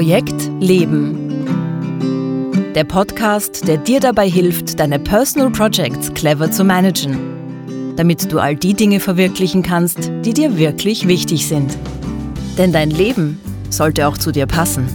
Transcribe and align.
Projekt 0.00 0.50
Leben. 0.60 1.44
Der 2.74 2.84
Podcast, 2.84 3.68
der 3.68 3.76
dir 3.76 4.00
dabei 4.00 4.30
hilft, 4.30 4.80
deine 4.80 4.98
Personal 4.98 5.50
Projects 5.50 6.14
clever 6.14 6.50
zu 6.50 6.64
managen, 6.64 7.18
damit 7.96 8.32
du 8.32 8.38
all 8.38 8.56
die 8.56 8.72
Dinge 8.72 8.98
verwirklichen 8.98 9.62
kannst, 9.62 10.10
die 10.24 10.32
dir 10.32 10.56
wirklich 10.56 11.06
wichtig 11.06 11.46
sind. 11.46 11.76
Denn 12.56 12.72
dein 12.72 12.90
Leben 12.90 13.38
sollte 13.68 14.08
auch 14.08 14.16
zu 14.16 14.32
dir 14.32 14.46
passen. 14.46 14.88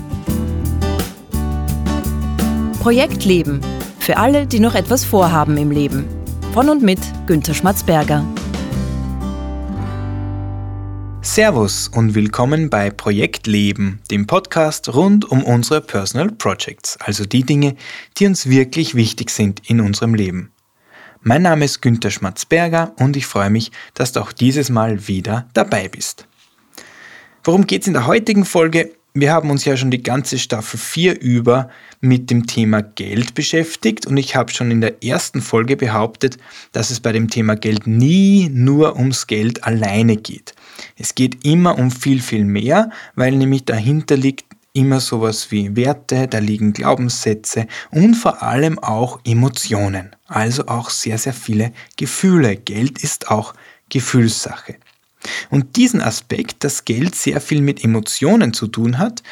Projekt 2.80 3.26
Leben. 3.26 3.62
Für 4.00 4.18
alle, 4.18 4.48
die 4.48 4.60
noch 4.60 4.74
etwas 4.74 5.06
vorhaben 5.06 5.56
im 5.58 5.70
Leben. 5.70 6.06
Von 6.52 6.68
und 6.68 6.82
mit 6.82 7.00
Günter 7.28 7.54
Schmatzberger. 7.54 8.26
Servus 11.26 11.88
und 11.88 12.14
willkommen 12.14 12.70
bei 12.70 12.92
Projekt 12.92 13.48
Leben, 13.48 14.00
dem 14.12 14.28
Podcast 14.28 14.94
rund 14.94 15.30
um 15.30 15.44
unsere 15.44 15.82
Personal 15.82 16.30
Projects, 16.30 16.98
also 16.98 17.26
die 17.26 17.44
Dinge, 17.44 17.76
die 18.16 18.28
uns 18.28 18.48
wirklich 18.48 18.94
wichtig 18.94 19.32
sind 19.32 19.68
in 19.68 19.82
unserem 19.82 20.14
Leben. 20.14 20.52
Mein 21.22 21.42
Name 21.42 21.66
ist 21.66 21.82
Günther 21.82 22.12
Schmatzberger 22.12 22.94
und 23.00 23.18
ich 23.18 23.26
freue 23.26 23.50
mich, 23.50 23.72
dass 23.96 24.12
du 24.12 24.22
auch 24.22 24.32
dieses 24.32 24.70
Mal 24.70 25.08
wieder 25.08 25.50
dabei 25.54 25.90
bist. 25.90 26.28
Worum 27.44 27.66
geht 27.66 27.82
es 27.82 27.88
in 27.88 27.94
der 27.94 28.06
heutigen 28.06 28.46
Folge? 28.46 28.92
Wir 29.18 29.32
haben 29.32 29.50
uns 29.50 29.64
ja 29.64 29.78
schon 29.78 29.92
die 29.92 30.04
ganze 30.04 30.38
Staffel 30.38 30.78
4 30.78 31.22
über 31.22 31.70
mit 32.02 32.30
dem 32.30 32.48
Thema 32.48 32.82
Geld 32.82 33.34
beschäftigt 33.34 34.06
und 34.06 34.18
ich 34.18 34.36
habe 34.36 34.52
schon 34.52 34.72
in 34.72 34.82
der 34.82 35.06
ersten 35.06 35.42
Folge 35.42 35.78
behauptet, 35.78 36.38
dass 36.74 36.92
es 36.92 37.00
bei 37.00 37.14
dem 37.14 37.30
Thema 37.30 37.56
Geld 37.56 37.88
nie 37.88 38.50
nur 38.52 38.98
ums 38.98 39.26
Geld 39.26 39.64
alleine 39.64 40.18
geht. 40.18 40.54
Es 40.98 41.16
geht 41.16 41.46
immer 41.46 41.78
um 41.78 41.92
viel, 41.92 42.22
viel 42.22 42.44
mehr, 42.44 42.90
weil 43.16 43.38
nämlich 43.38 43.64
dahinter 43.64 44.18
liegt 44.18 44.44
immer 44.74 45.00
sowas 45.00 45.50
wie 45.50 45.78
Werte, 45.78 46.28
da 46.28 46.40
liegen 46.40 46.74
Glaubenssätze 46.74 47.68
und 47.92 48.16
vor 48.16 48.44
allem 48.44 48.80
auch 48.80 49.22
Emotionen, 49.24 50.14
also 50.28 50.68
auch 50.68 50.90
sehr, 50.90 51.18
sehr 51.18 51.32
viele 51.32 51.72
Gefühle. 51.96 52.58
Geld 52.58 53.02
ist 53.02 53.32
auch 53.32 53.54
Gefühlssache. 53.88 54.76
Und 55.50 55.76
diesen 55.76 56.02
Aspekt, 56.02 56.64
dass 56.64 56.86
Geld 56.86 57.16
sehr 57.16 57.42
viel 57.42 57.62
mit 57.62 57.84
Emotionen 57.84 58.54
zu 58.54 58.68
tun 58.68 58.98
hat, 58.98 59.24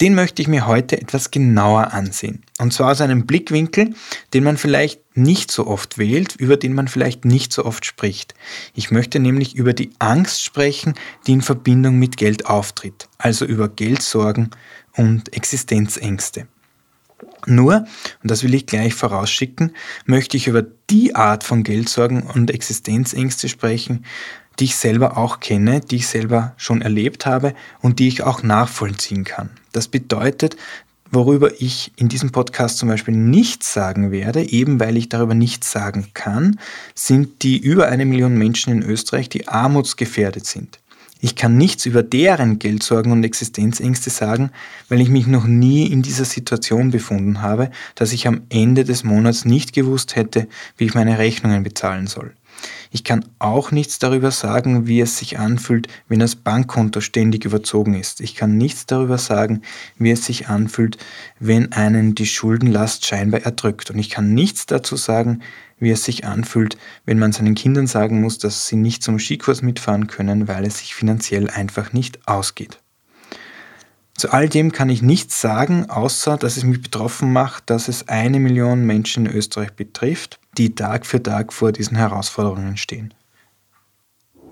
den 0.00 0.14
möchte 0.14 0.40
ich 0.40 0.48
mir 0.48 0.66
heute 0.66 1.00
etwas 1.00 1.30
genauer 1.30 1.92
ansehen. 1.92 2.42
Und 2.58 2.72
zwar 2.72 2.92
aus 2.92 3.02
einem 3.02 3.26
Blickwinkel, 3.26 3.94
den 4.32 4.44
man 4.44 4.56
vielleicht 4.56 5.00
nicht 5.14 5.50
so 5.50 5.66
oft 5.66 5.98
wählt, 5.98 6.36
über 6.36 6.56
den 6.56 6.72
man 6.72 6.88
vielleicht 6.88 7.26
nicht 7.26 7.52
so 7.52 7.66
oft 7.66 7.84
spricht. 7.84 8.34
Ich 8.74 8.90
möchte 8.90 9.20
nämlich 9.20 9.56
über 9.56 9.74
die 9.74 9.90
Angst 9.98 10.42
sprechen, 10.42 10.94
die 11.26 11.32
in 11.32 11.42
Verbindung 11.42 11.98
mit 11.98 12.16
Geld 12.16 12.46
auftritt, 12.46 13.08
also 13.18 13.44
über 13.44 13.68
Geldsorgen 13.68 14.50
und 14.96 15.34
Existenzängste. 15.34 16.46
Nur, 17.46 17.86
und 18.22 18.30
das 18.30 18.42
will 18.42 18.54
ich 18.54 18.66
gleich 18.66 18.94
vorausschicken, 18.94 19.72
möchte 20.04 20.36
ich 20.36 20.46
über 20.46 20.62
die 20.62 21.14
Art 21.14 21.44
von 21.44 21.62
Geldsorgen 21.62 22.22
und 22.22 22.50
Existenzängste 22.50 23.48
sprechen, 23.48 24.04
die 24.58 24.64
ich 24.64 24.76
selber 24.76 25.16
auch 25.16 25.40
kenne, 25.40 25.80
die 25.80 25.96
ich 25.96 26.06
selber 26.06 26.54
schon 26.56 26.82
erlebt 26.82 27.26
habe 27.26 27.54
und 27.80 27.98
die 27.98 28.08
ich 28.08 28.22
auch 28.22 28.42
nachvollziehen 28.42 29.24
kann. 29.24 29.50
Das 29.72 29.88
bedeutet, 29.88 30.56
worüber 31.10 31.50
ich 31.60 31.92
in 31.96 32.08
diesem 32.08 32.30
Podcast 32.30 32.78
zum 32.78 32.88
Beispiel 32.88 33.14
nichts 33.14 33.72
sagen 33.72 34.10
werde, 34.10 34.42
eben 34.42 34.80
weil 34.80 34.96
ich 34.96 35.08
darüber 35.08 35.34
nichts 35.34 35.70
sagen 35.70 36.08
kann, 36.14 36.58
sind 36.94 37.42
die 37.42 37.58
über 37.58 37.88
eine 37.88 38.04
Million 38.04 38.36
Menschen 38.36 38.72
in 38.72 38.82
Österreich, 38.82 39.28
die 39.28 39.48
armutsgefährdet 39.48 40.46
sind. 40.46 40.78
Ich 41.22 41.36
kann 41.36 41.58
nichts 41.58 41.84
über 41.84 42.02
deren 42.02 42.58
Geldsorgen 42.58 43.12
und 43.12 43.24
Existenzängste 43.24 44.08
sagen, 44.08 44.50
weil 44.88 45.02
ich 45.02 45.10
mich 45.10 45.26
noch 45.26 45.44
nie 45.44 45.86
in 45.86 46.00
dieser 46.00 46.24
Situation 46.24 46.90
befunden 46.90 47.42
habe, 47.42 47.70
dass 47.94 48.12
ich 48.12 48.26
am 48.26 48.42
Ende 48.48 48.84
des 48.84 49.04
Monats 49.04 49.44
nicht 49.44 49.74
gewusst 49.74 50.16
hätte, 50.16 50.48
wie 50.78 50.86
ich 50.86 50.94
meine 50.94 51.18
Rechnungen 51.18 51.62
bezahlen 51.62 52.06
soll. 52.06 52.32
Ich 52.90 53.04
kann 53.04 53.24
auch 53.38 53.70
nichts 53.70 53.98
darüber 53.98 54.30
sagen, 54.30 54.86
wie 54.86 55.00
es 55.00 55.18
sich 55.18 55.38
anfühlt, 55.38 55.88
wenn 56.08 56.18
das 56.18 56.36
Bankkonto 56.36 57.00
ständig 57.00 57.44
überzogen 57.44 57.94
ist. 57.94 58.20
Ich 58.20 58.34
kann 58.34 58.56
nichts 58.56 58.86
darüber 58.86 59.18
sagen, 59.18 59.62
wie 59.96 60.10
es 60.10 60.24
sich 60.24 60.48
anfühlt, 60.48 60.98
wenn 61.38 61.72
einen 61.72 62.14
die 62.14 62.26
Schuldenlast 62.26 63.06
scheinbar 63.06 63.42
erdrückt. 63.42 63.90
Und 63.90 63.98
ich 63.98 64.10
kann 64.10 64.34
nichts 64.34 64.66
dazu 64.66 64.96
sagen, 64.96 65.40
wie 65.78 65.90
es 65.90 66.04
sich 66.04 66.26
anfühlt, 66.26 66.76
wenn 67.06 67.18
man 67.18 67.32
seinen 67.32 67.54
Kindern 67.54 67.86
sagen 67.86 68.20
muss, 68.20 68.38
dass 68.38 68.66
sie 68.66 68.76
nicht 68.76 69.02
zum 69.02 69.18
Skikurs 69.18 69.62
mitfahren 69.62 70.06
können, 70.06 70.48
weil 70.48 70.64
es 70.64 70.78
sich 70.78 70.94
finanziell 70.94 71.48
einfach 71.48 71.92
nicht 71.92 72.26
ausgeht. 72.28 72.78
Zu 74.20 74.32
all 74.32 74.50
dem 74.50 74.70
kann 74.70 74.90
ich 74.90 75.00
nichts 75.00 75.40
sagen, 75.40 75.88
außer 75.88 76.36
dass 76.36 76.58
es 76.58 76.64
mich 76.64 76.82
betroffen 76.82 77.32
macht, 77.32 77.70
dass 77.70 77.88
es 77.88 78.08
eine 78.08 78.38
Million 78.38 78.84
Menschen 78.84 79.24
in 79.24 79.32
Österreich 79.32 79.72
betrifft, 79.72 80.39
die 80.58 80.74
Tag 80.74 81.06
für 81.06 81.22
Tag 81.22 81.52
vor 81.52 81.72
diesen 81.72 81.96
Herausforderungen 81.96 82.76
stehen. 82.76 83.14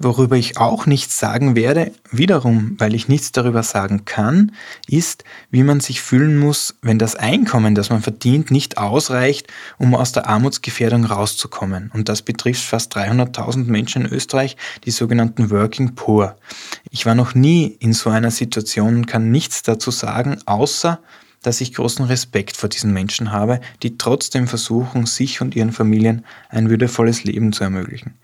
Worüber 0.01 0.37
ich 0.37 0.59
auch 0.59 0.87
nichts 0.87 1.19
sagen 1.19 1.57
werde, 1.57 1.91
wiederum, 2.13 2.77
weil 2.79 2.95
ich 2.95 3.09
nichts 3.09 3.33
darüber 3.33 3.65
sagen 3.65 4.05
kann, 4.05 4.53
ist, 4.87 5.25
wie 5.51 5.65
man 5.65 5.81
sich 5.81 6.01
fühlen 6.01 6.39
muss, 6.39 6.77
wenn 6.83 7.01
das 7.01 7.17
Einkommen, 7.17 7.75
das 7.75 7.91
man 7.91 8.01
verdient, 8.01 8.53
nicht 8.53 8.79
ausreicht, 8.79 9.49
um 9.77 9.97
aus 9.97 10.13
der 10.13 10.29
Armutsgefährdung 10.29 11.05
rauszukommen. 11.05 11.91
Und 11.93 12.09
das 12.09 12.23
betrifft 12.23 12.63
fast 12.63 12.97
300.000 12.97 13.65
Menschen 13.65 14.05
in 14.05 14.13
Österreich, 14.13 14.57
die 14.85 14.93
sogenannten 14.93 15.51
Working 15.51 15.97
Poor. 15.97 16.37
Ich 16.93 17.05
war 17.05 17.17
noch 17.17 17.35
nie 17.35 17.67
in 17.67 17.93
so 17.93 18.09
einer 18.09 18.31
Situation 18.31 18.95
und 18.95 19.07
kann 19.07 19.33
nichts 19.33 19.65
dazu 19.65 19.91
sagen, 19.91 20.39
außer 20.47 21.01
dass 21.43 21.61
ich 21.61 21.75
großen 21.75 22.05
Respekt 22.05 22.57
vor 22.57 22.69
diesen 22.69 22.93
Menschen 22.93 23.33
habe, 23.33 23.61
die 23.83 23.99
trotzdem 23.99 24.49
versuchen, 24.49 25.07
sich 25.07 25.41
und 25.41 25.55
ihren 25.57 25.73
Familien 25.73 26.25
ein 26.49 26.71
würdevolles 26.71 27.25
Leben 27.25 27.53
zu 27.53 27.65
ermöglichen. 27.65 28.15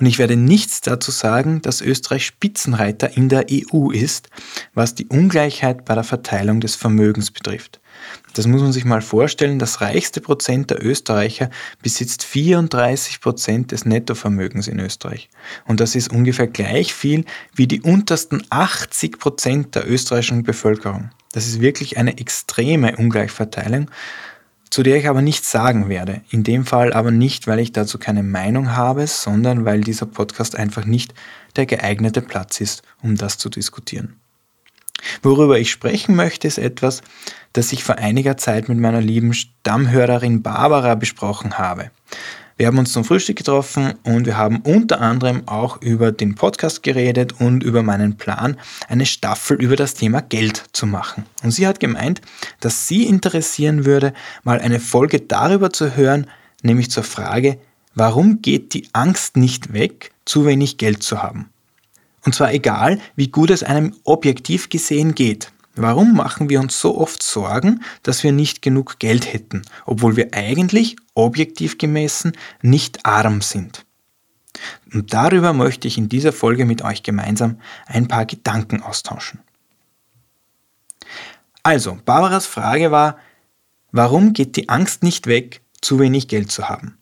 Und 0.00 0.06
ich 0.06 0.18
werde 0.18 0.36
nichts 0.36 0.80
dazu 0.80 1.10
sagen, 1.10 1.62
dass 1.62 1.80
Österreich 1.80 2.26
Spitzenreiter 2.26 3.16
in 3.16 3.28
der 3.28 3.46
EU 3.50 3.90
ist, 3.90 4.28
was 4.74 4.94
die 4.94 5.06
Ungleichheit 5.06 5.84
bei 5.84 5.94
der 5.94 6.04
Verteilung 6.04 6.60
des 6.60 6.74
Vermögens 6.74 7.30
betrifft. 7.30 7.80
Das 8.34 8.46
muss 8.46 8.62
man 8.62 8.72
sich 8.72 8.84
mal 8.84 9.02
vorstellen. 9.02 9.58
Das 9.58 9.80
reichste 9.80 10.20
Prozent 10.20 10.70
der 10.70 10.84
Österreicher 10.84 11.50
besitzt 11.82 12.24
34 12.24 13.20
Prozent 13.20 13.72
des 13.72 13.84
Nettovermögens 13.84 14.68
in 14.68 14.80
Österreich. 14.80 15.30
Und 15.66 15.80
das 15.80 15.94
ist 15.94 16.10
ungefähr 16.12 16.46
gleich 16.46 16.94
viel 16.94 17.24
wie 17.54 17.66
die 17.66 17.80
untersten 17.80 18.42
80 18.50 19.18
Prozent 19.18 19.74
der 19.74 19.88
österreichischen 19.88 20.42
Bevölkerung. 20.42 21.10
Das 21.32 21.46
ist 21.46 21.60
wirklich 21.60 21.98
eine 21.98 22.18
extreme 22.18 22.96
Ungleichverteilung 22.96 23.90
zu 24.74 24.82
der 24.82 24.96
ich 24.96 25.08
aber 25.08 25.22
nichts 25.22 25.52
sagen 25.52 25.88
werde. 25.88 26.22
In 26.30 26.42
dem 26.42 26.66
Fall 26.66 26.92
aber 26.92 27.12
nicht, 27.12 27.46
weil 27.46 27.60
ich 27.60 27.70
dazu 27.70 27.96
keine 27.96 28.24
Meinung 28.24 28.74
habe, 28.74 29.06
sondern 29.06 29.64
weil 29.64 29.82
dieser 29.82 30.06
Podcast 30.06 30.56
einfach 30.56 30.84
nicht 30.84 31.14
der 31.54 31.64
geeignete 31.64 32.20
Platz 32.20 32.60
ist, 32.60 32.82
um 33.00 33.14
das 33.14 33.38
zu 33.38 33.48
diskutieren. 33.48 34.16
Worüber 35.22 35.58
ich 35.58 35.70
sprechen 35.70 36.16
möchte, 36.16 36.48
ist 36.48 36.58
etwas, 36.58 37.02
das 37.52 37.72
ich 37.72 37.84
vor 37.84 37.96
einiger 37.96 38.36
Zeit 38.36 38.68
mit 38.68 38.78
meiner 38.78 39.00
lieben 39.00 39.34
Stammhörerin 39.34 40.42
Barbara 40.42 40.94
besprochen 40.94 41.58
habe. 41.58 41.90
Wir 42.56 42.68
haben 42.68 42.78
uns 42.78 42.92
zum 42.92 43.04
Frühstück 43.04 43.36
getroffen 43.36 43.94
und 44.04 44.26
wir 44.26 44.36
haben 44.36 44.60
unter 44.60 45.00
anderem 45.00 45.48
auch 45.48 45.82
über 45.82 46.12
den 46.12 46.36
Podcast 46.36 46.84
geredet 46.84 47.40
und 47.40 47.64
über 47.64 47.82
meinen 47.82 48.16
Plan, 48.16 48.56
eine 48.88 49.06
Staffel 49.06 49.60
über 49.60 49.74
das 49.74 49.94
Thema 49.94 50.22
Geld 50.22 50.62
zu 50.72 50.86
machen. 50.86 51.26
Und 51.42 51.50
sie 51.50 51.66
hat 51.66 51.80
gemeint, 51.80 52.20
dass 52.60 52.86
sie 52.86 53.06
interessieren 53.06 53.84
würde, 53.84 54.14
mal 54.44 54.60
eine 54.60 54.78
Folge 54.78 55.20
darüber 55.20 55.72
zu 55.72 55.96
hören, 55.96 56.30
nämlich 56.62 56.92
zur 56.92 57.02
Frage, 57.02 57.58
warum 57.96 58.40
geht 58.40 58.72
die 58.72 58.88
Angst 58.92 59.36
nicht 59.36 59.72
weg, 59.72 60.12
zu 60.24 60.46
wenig 60.46 60.78
Geld 60.78 61.02
zu 61.02 61.24
haben? 61.24 61.50
Und 62.24 62.34
zwar 62.34 62.52
egal, 62.52 63.00
wie 63.16 63.28
gut 63.28 63.50
es 63.50 63.62
einem 63.62 63.94
objektiv 64.04 64.68
gesehen 64.68 65.14
geht. 65.14 65.52
Warum 65.76 66.14
machen 66.14 66.48
wir 66.48 66.60
uns 66.60 66.80
so 66.80 66.96
oft 66.98 67.22
Sorgen, 67.22 67.82
dass 68.02 68.22
wir 68.22 68.32
nicht 68.32 68.62
genug 68.62 68.98
Geld 68.98 69.32
hätten, 69.32 69.62
obwohl 69.86 70.16
wir 70.16 70.28
eigentlich, 70.32 70.96
objektiv 71.14 71.78
gemessen, 71.78 72.32
nicht 72.62 73.04
arm 73.04 73.40
sind? 73.40 73.84
Und 74.92 75.12
darüber 75.12 75.52
möchte 75.52 75.88
ich 75.88 75.98
in 75.98 76.08
dieser 76.08 76.32
Folge 76.32 76.64
mit 76.64 76.82
euch 76.82 77.02
gemeinsam 77.02 77.58
ein 77.86 78.06
paar 78.06 78.24
Gedanken 78.24 78.82
austauschen. 78.82 79.40
Also, 81.64 81.98
Barbaras 82.04 82.46
Frage 82.46 82.92
war, 82.92 83.18
warum 83.90 84.32
geht 84.32 84.56
die 84.56 84.68
Angst 84.68 85.02
nicht 85.02 85.26
weg, 85.26 85.60
zu 85.80 85.98
wenig 85.98 86.28
Geld 86.28 86.52
zu 86.52 86.68
haben? 86.68 86.98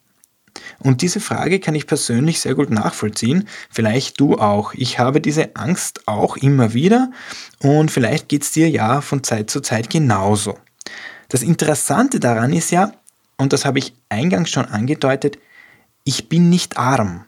Und 0.79 1.03
diese 1.03 1.21
Frage 1.21 1.61
kann 1.61 1.75
ich 1.75 1.87
persönlich 1.87 2.41
sehr 2.41 2.55
gut 2.55 2.71
nachvollziehen. 2.71 3.49
Vielleicht 3.71 4.21
du 4.21 4.39
auch. 4.39 4.75
Ich 4.75 4.99
habe 4.99 5.21
diese 5.21 5.57
Angst 5.57 6.07
auch 6.07 6.37
immer 6.37 6.75
wieder 6.75 7.11
und 7.61 7.91
vielleicht 7.91 8.29
geht 8.29 8.43
es 8.43 8.53
dir 8.53 8.69
ja 8.69 9.01
von 9.01 9.23
Zeit 9.23 9.51
zu 9.51 9.61
Zeit 9.61 9.91
genauso. 9.91 10.59
Das 11.29 11.43
Interessante 11.43 12.21
daran 12.21 12.53
ist 12.53 12.71
ja, 12.71 12.93
und 13.39 13.53
das 13.53 13.65
habe 13.65 13.79
ich 13.79 13.95
eingangs 14.09 14.51
schon 14.51 14.67
angedeutet, 14.67 15.39
ich 16.05 16.29
bin 16.29 16.51
nicht 16.51 16.77
arm. 16.77 17.25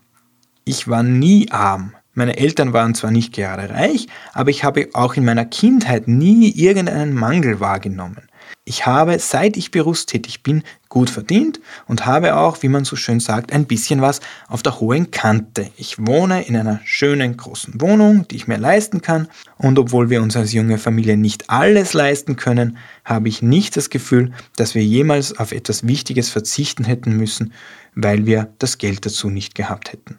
Ich 0.65 0.89
war 0.89 1.03
nie 1.03 1.51
arm. 1.51 1.95
Meine 2.13 2.37
Eltern 2.37 2.73
waren 2.73 2.95
zwar 2.95 3.11
nicht 3.11 3.35
gerade 3.35 3.71
reich, 3.71 4.07
aber 4.33 4.51
ich 4.51 4.63
habe 4.63 4.89
auch 4.93 5.15
in 5.15 5.25
meiner 5.25 5.45
Kindheit 5.45 6.07
nie 6.07 6.51
irgendeinen 6.51 7.13
Mangel 7.13 7.61
wahrgenommen. 7.61 8.29
Ich 8.67 8.87
habe, 8.87 9.19
seit 9.19 9.59
ich 9.59 9.71
berufstätig 9.71 10.43
bin, 10.43 10.63
gut 10.89 11.11
verdient 11.11 11.61
und 11.87 12.07
habe 12.07 12.35
auch, 12.37 12.63
wie 12.63 12.69
man 12.69 12.87
so 12.87 12.97
schön 12.97 13.21
sagt, 13.21 13.53
ein 13.53 13.67
bisschen 13.67 14.01
was 14.01 14.21
auf 14.49 14.63
der 14.63 14.81
hohen 14.81 15.11
Kante. 15.11 15.71
Ich 15.77 15.99
wohne 15.99 16.47
in 16.47 16.57
einer 16.57 16.81
schönen 16.85 17.37
großen 17.37 17.79
Wohnung, 17.83 18.27
die 18.27 18.37
ich 18.37 18.47
mir 18.47 18.57
leisten 18.57 19.03
kann 19.03 19.29
und 19.59 19.79
obwohl 19.79 20.09
wir 20.09 20.23
uns 20.23 20.35
als 20.35 20.55
junge 20.55 20.79
Familie 20.79 21.19
nicht 21.19 21.51
alles 21.51 21.93
leisten 21.93 22.37
können, 22.37 22.79
habe 23.05 23.29
ich 23.29 23.43
nicht 23.43 23.77
das 23.77 23.91
Gefühl, 23.91 24.33
dass 24.57 24.75
wir 24.75 24.83
jemals 24.83 25.39
auf 25.39 25.53
etwas 25.53 25.87
Wichtiges 25.87 26.31
verzichten 26.31 26.85
hätten 26.85 27.19
müssen, 27.19 27.53
weil 27.95 28.25
wir 28.25 28.49
das 28.59 28.79
Geld 28.79 29.05
dazu 29.05 29.29
nicht 29.29 29.55
gehabt 29.55 29.93
hätten. 29.93 30.17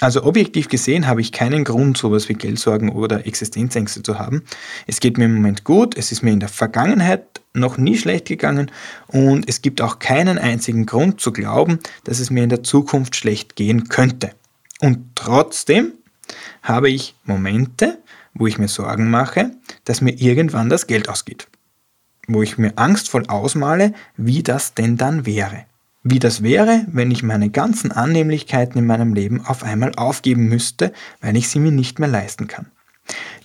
Also 0.00 0.24
objektiv 0.24 0.68
gesehen 0.68 1.06
habe 1.06 1.20
ich 1.20 1.32
keinen 1.32 1.64
Grund, 1.64 1.96
sowas 1.96 2.28
wie 2.28 2.34
Geldsorgen 2.34 2.90
oder 2.90 3.26
Existenzängste 3.26 4.02
zu 4.02 4.18
haben. 4.18 4.42
Es 4.86 5.00
geht 5.00 5.16
mir 5.16 5.24
im 5.24 5.36
Moment 5.36 5.64
gut, 5.64 5.96
es 5.96 6.12
ist 6.12 6.22
mir 6.22 6.32
in 6.32 6.40
der 6.40 6.50
Vergangenheit 6.50 7.40
noch 7.56 7.78
nie 7.78 7.96
schlecht 7.96 8.26
gegangen 8.26 8.70
und 9.08 9.48
es 9.48 9.62
gibt 9.62 9.80
auch 9.80 9.98
keinen 9.98 10.38
einzigen 10.38 10.86
Grund 10.86 11.20
zu 11.20 11.32
glauben, 11.32 11.78
dass 12.04 12.20
es 12.20 12.30
mir 12.30 12.44
in 12.44 12.50
der 12.50 12.62
Zukunft 12.62 13.16
schlecht 13.16 13.56
gehen 13.56 13.88
könnte. 13.88 14.32
Und 14.80 14.98
trotzdem 15.14 15.92
habe 16.62 16.90
ich 16.90 17.14
Momente, 17.24 17.98
wo 18.34 18.46
ich 18.46 18.58
mir 18.58 18.68
Sorgen 18.68 19.10
mache, 19.10 19.50
dass 19.84 20.00
mir 20.00 20.12
irgendwann 20.12 20.68
das 20.68 20.86
Geld 20.86 21.08
ausgeht. 21.08 21.48
Wo 22.28 22.42
ich 22.42 22.58
mir 22.58 22.76
angstvoll 22.76 23.26
ausmale, 23.28 23.94
wie 24.16 24.42
das 24.42 24.74
denn 24.74 24.96
dann 24.96 25.26
wäre 25.26 25.64
wie 26.08 26.20
das 26.20 26.42
wäre, 26.42 26.84
wenn 26.86 27.10
ich 27.10 27.24
meine 27.24 27.50
ganzen 27.50 27.90
Annehmlichkeiten 27.90 28.78
in 28.78 28.86
meinem 28.86 29.12
Leben 29.12 29.44
auf 29.44 29.64
einmal 29.64 29.92
aufgeben 29.96 30.48
müsste, 30.48 30.92
weil 31.20 31.36
ich 31.36 31.48
sie 31.48 31.58
mir 31.58 31.72
nicht 31.72 31.98
mehr 31.98 32.08
leisten 32.08 32.46
kann. 32.46 32.66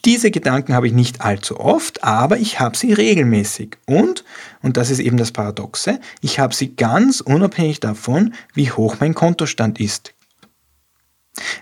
Diese 0.06 0.32
Gedanken 0.32 0.74
habe 0.74 0.88
ich 0.88 0.94
nicht 0.94 1.22
allzu 1.22 1.60
oft, 1.60 2.04
aber 2.04 2.38
ich 2.38 2.60
habe 2.60 2.76
sie 2.76 2.94
regelmäßig. 2.94 3.78
Und, 3.86 4.24
und 4.62 4.78
das 4.78 4.90
ist 4.90 5.00
eben 5.00 5.18
das 5.18 5.32
Paradoxe, 5.32 6.00
ich 6.22 6.40
habe 6.40 6.56
sie 6.56 6.76
ganz 6.76 7.22
unabhängig 7.22 7.80
davon, 7.80 8.34
wie 8.54 8.72
hoch 8.72 8.98
mein 9.00 9.14
Kontostand 9.14 9.80
ist. 9.80 10.14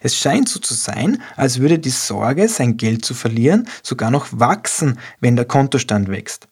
Es 0.02 0.16
scheint 0.16 0.50
so 0.50 0.60
zu 0.60 0.74
sein, 0.74 1.22
als 1.36 1.60
würde 1.60 1.80
die 1.80 1.90
Sorge, 1.90 2.48
sein 2.48 2.78
Geld 2.78 3.06
zu 3.06 3.14
verlieren, 3.14 3.68
sogar 3.84 4.10
noch 4.10 4.28
wachsen, 4.32 4.98
wenn 5.20 5.36
der 5.36 5.46
Kontostand 5.46 6.08
wächst. 6.10 6.48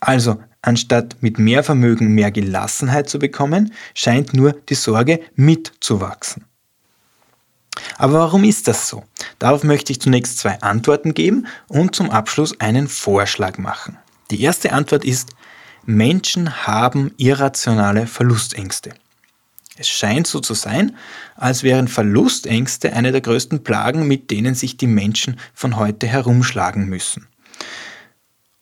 Also 0.00 0.38
Anstatt 0.66 1.18
mit 1.20 1.38
mehr 1.38 1.62
Vermögen 1.62 2.12
mehr 2.12 2.32
Gelassenheit 2.32 3.08
zu 3.08 3.20
bekommen, 3.20 3.72
scheint 3.94 4.34
nur 4.34 4.52
die 4.52 4.74
Sorge 4.74 5.20
mitzuwachsen. 5.36 6.44
Aber 7.98 8.14
warum 8.14 8.44
ist 8.44 8.68
das 8.68 8.88
so? 8.88 9.04
Darauf 9.38 9.64
möchte 9.64 9.92
ich 9.92 10.00
zunächst 10.00 10.38
zwei 10.38 10.60
Antworten 10.60 11.14
geben 11.14 11.46
und 11.68 11.94
zum 11.94 12.10
Abschluss 12.10 12.60
einen 12.60 12.88
Vorschlag 12.88 13.58
machen. 13.58 13.98
Die 14.30 14.42
erste 14.42 14.72
Antwort 14.72 15.04
ist, 15.04 15.30
Menschen 15.84 16.66
haben 16.66 17.12
irrationale 17.16 18.06
Verlustängste. 18.06 18.94
Es 19.78 19.88
scheint 19.88 20.26
so 20.26 20.40
zu 20.40 20.54
sein, 20.54 20.96
als 21.36 21.62
wären 21.62 21.86
Verlustängste 21.86 22.92
eine 22.92 23.12
der 23.12 23.20
größten 23.20 23.62
Plagen, 23.62 24.08
mit 24.08 24.30
denen 24.30 24.54
sich 24.54 24.76
die 24.76 24.86
Menschen 24.86 25.38
von 25.54 25.76
heute 25.76 26.06
herumschlagen 26.06 26.88
müssen. 26.88 27.28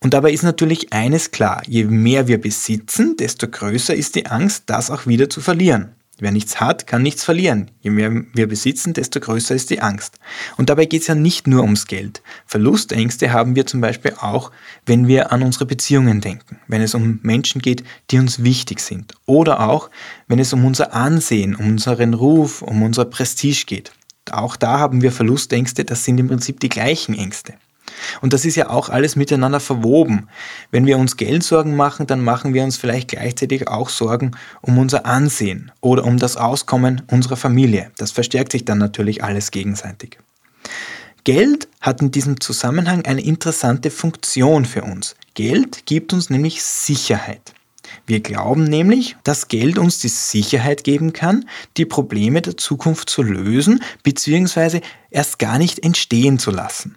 Und 0.00 0.12
dabei 0.12 0.32
ist 0.32 0.42
natürlich 0.42 0.92
eines 0.92 1.30
klar, 1.30 1.62
je 1.66 1.84
mehr 1.84 2.26
wir 2.26 2.38
besitzen, 2.38 3.16
desto 3.16 3.48
größer 3.48 3.94
ist 3.94 4.16
die 4.16 4.26
Angst, 4.26 4.64
das 4.66 4.90
auch 4.90 5.06
wieder 5.06 5.30
zu 5.30 5.40
verlieren. 5.40 5.94
Wer 6.20 6.30
nichts 6.30 6.60
hat, 6.60 6.86
kann 6.86 7.02
nichts 7.02 7.24
verlieren. 7.24 7.72
Je 7.80 7.90
mehr 7.90 8.12
wir 8.32 8.46
besitzen, 8.46 8.92
desto 8.92 9.18
größer 9.18 9.54
ist 9.54 9.70
die 9.70 9.80
Angst. 9.80 10.18
Und 10.56 10.70
dabei 10.70 10.86
geht 10.86 11.02
es 11.02 11.08
ja 11.08 11.16
nicht 11.16 11.48
nur 11.48 11.62
ums 11.62 11.88
Geld. 11.88 12.22
Verlustängste 12.46 13.32
haben 13.32 13.56
wir 13.56 13.66
zum 13.66 13.80
Beispiel 13.80 14.14
auch, 14.20 14.52
wenn 14.86 15.08
wir 15.08 15.32
an 15.32 15.42
unsere 15.42 15.66
Beziehungen 15.66 16.20
denken, 16.20 16.58
wenn 16.68 16.82
es 16.82 16.94
um 16.94 17.18
Menschen 17.22 17.60
geht, 17.60 17.82
die 18.10 18.18
uns 18.18 18.44
wichtig 18.44 18.78
sind. 18.78 19.14
Oder 19.26 19.68
auch, 19.68 19.90
wenn 20.28 20.38
es 20.38 20.52
um 20.52 20.64
unser 20.64 20.94
Ansehen, 20.94 21.56
um 21.56 21.66
unseren 21.66 22.14
Ruf, 22.14 22.62
um 22.62 22.82
unser 22.82 23.06
Prestige 23.06 23.64
geht. 23.66 23.92
Auch 24.30 24.54
da 24.54 24.78
haben 24.78 25.02
wir 25.02 25.10
Verlustängste, 25.10 25.84
das 25.84 26.04
sind 26.04 26.18
im 26.18 26.28
Prinzip 26.28 26.60
die 26.60 26.68
gleichen 26.68 27.14
Ängste. 27.14 27.54
Und 28.20 28.32
das 28.32 28.44
ist 28.44 28.56
ja 28.56 28.70
auch 28.70 28.88
alles 28.88 29.16
miteinander 29.16 29.60
verwoben. 29.60 30.28
Wenn 30.70 30.86
wir 30.86 30.98
uns 30.98 31.16
Geldsorgen 31.16 31.76
machen, 31.76 32.06
dann 32.06 32.20
machen 32.20 32.54
wir 32.54 32.64
uns 32.64 32.76
vielleicht 32.76 33.08
gleichzeitig 33.08 33.68
auch 33.68 33.88
Sorgen 33.88 34.32
um 34.62 34.78
unser 34.78 35.06
Ansehen 35.06 35.70
oder 35.80 36.04
um 36.04 36.18
das 36.18 36.36
Auskommen 36.36 37.02
unserer 37.08 37.36
Familie. 37.36 37.90
Das 37.98 38.10
verstärkt 38.10 38.52
sich 38.52 38.64
dann 38.64 38.78
natürlich 38.78 39.22
alles 39.22 39.50
gegenseitig. 39.50 40.18
Geld 41.24 41.68
hat 41.80 42.02
in 42.02 42.10
diesem 42.10 42.40
Zusammenhang 42.40 43.06
eine 43.06 43.22
interessante 43.22 43.90
Funktion 43.90 44.66
für 44.66 44.82
uns. 44.82 45.16
Geld 45.34 45.86
gibt 45.86 46.12
uns 46.12 46.28
nämlich 46.28 46.62
Sicherheit. 46.62 47.54
Wir 48.06 48.20
glauben 48.20 48.64
nämlich, 48.64 49.16
dass 49.24 49.48
Geld 49.48 49.78
uns 49.78 49.98
die 49.98 50.08
Sicherheit 50.08 50.84
geben 50.84 51.12
kann, 51.12 51.48
die 51.76 51.86
Probleme 51.86 52.42
der 52.42 52.56
Zukunft 52.56 53.08
zu 53.08 53.22
lösen 53.22 53.82
bzw. 54.02 54.80
erst 55.10 55.38
gar 55.38 55.58
nicht 55.58 55.82
entstehen 55.82 56.38
zu 56.38 56.50
lassen. 56.50 56.96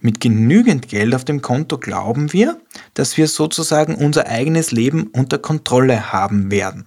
Mit 0.00 0.20
genügend 0.20 0.88
Geld 0.88 1.14
auf 1.14 1.24
dem 1.24 1.42
Konto 1.42 1.78
glauben 1.78 2.32
wir, 2.32 2.60
dass 2.94 3.16
wir 3.16 3.28
sozusagen 3.28 3.94
unser 3.94 4.26
eigenes 4.26 4.70
Leben 4.70 5.08
unter 5.12 5.38
Kontrolle 5.38 6.12
haben 6.12 6.50
werden. 6.50 6.86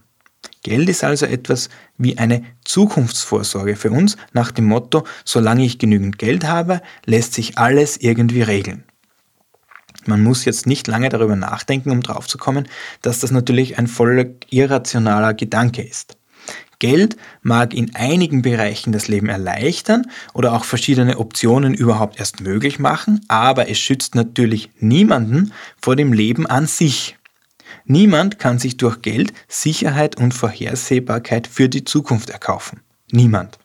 Geld 0.64 0.90
ist 0.90 1.04
also 1.04 1.26
etwas 1.26 1.70
wie 1.98 2.18
eine 2.18 2.44
Zukunftsvorsorge 2.66 3.76
für 3.76 3.90
uns 3.90 4.18
nach 4.34 4.52
dem 4.52 4.66
Motto, 4.66 5.06
solange 5.24 5.66
ich 5.66 5.80
genügend 5.80 6.18
Geld 6.18 6.46
habe, 6.46 6.82
lässt 7.06 7.34
sich 7.34 7.58
alles 7.58 7.98
irgendwie 7.98 8.42
regeln. 8.42 8.84
Man 10.06 10.24
muss 10.24 10.46
jetzt 10.46 10.68
nicht 10.68 10.88
lange 10.88 11.10
darüber 11.10 11.36
nachdenken, 11.36 11.92
um 11.92 12.02
draufzukommen, 12.02 12.68
dass 13.02 13.20
das 13.20 13.32
natürlich 13.32 13.78
ein 13.78 13.88
voll 13.88 14.36
irrationaler 14.50 15.34
Gedanke 15.34 15.82
ist. 15.82 16.17
Geld 16.80 17.18
mag 17.42 17.74
in 17.74 17.96
einigen 17.96 18.44
Bereichen 18.44 18.92
das 18.92 19.08
Leben 19.08 19.30
erleichtern 19.30 20.06
oder 20.34 20.54
auch 20.54 20.64
verschiedene 20.64 21.18
Optionen 21.18 21.74
überhaupt 21.74 22.20
erst 22.20 22.42
möglich 22.42 22.78
machen, 22.78 23.22
aber 23.28 23.70
es 23.70 23.80
schützt 23.80 24.14
natürlich 24.16 24.70
niemanden 24.80 25.54
vor 25.82 25.96
dem 25.96 26.14
Leben 26.14 26.46
an 26.46 26.68
sich. 26.68 27.18
Niemand 27.86 28.38
kann 28.38 28.60
sich 28.60 28.78
durch 28.78 29.02
Geld 29.02 29.34
Sicherheit 29.48 30.18
und 30.18 30.34
Vorhersehbarkeit 30.34 31.48
für 31.48 31.70
die 31.70 31.84
Zukunft 31.84 32.30
erkaufen. 32.30 32.82
Niemand. 33.12 33.58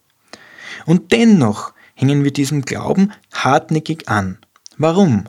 Und 0.86 1.12
dennoch 1.12 1.72
hängen 1.94 2.24
wir 2.24 2.32
diesem 2.32 2.62
Glauben 2.62 3.12
hartnäckig 3.32 4.08
an. 4.08 4.38
Warum? 4.78 5.24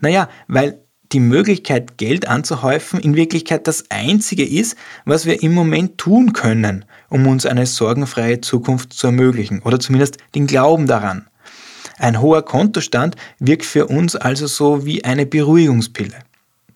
Naja, 0.00 0.28
weil 0.48 0.82
die 1.12 1.20
Möglichkeit, 1.20 1.98
Geld 1.98 2.26
anzuhäufen, 2.26 2.98
in 2.98 3.16
Wirklichkeit 3.16 3.66
das 3.66 3.90
Einzige 3.90 4.44
ist, 4.46 4.76
was 5.04 5.26
wir 5.26 5.42
im 5.42 5.52
Moment 5.52 5.98
tun 5.98 6.32
können, 6.32 6.84
um 7.12 7.26
uns 7.26 7.44
eine 7.44 7.66
sorgenfreie 7.66 8.40
Zukunft 8.40 8.94
zu 8.94 9.08
ermöglichen 9.08 9.60
oder 9.62 9.78
zumindest 9.78 10.16
den 10.34 10.46
Glauben 10.46 10.86
daran. 10.86 11.26
Ein 11.98 12.22
hoher 12.22 12.42
Kontostand 12.42 13.16
wirkt 13.38 13.66
für 13.66 13.86
uns 13.86 14.16
also 14.16 14.46
so 14.46 14.86
wie 14.86 15.04
eine 15.04 15.26
Beruhigungspille. 15.26 16.16